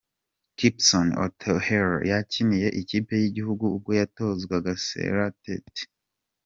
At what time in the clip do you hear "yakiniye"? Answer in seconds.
2.11-2.67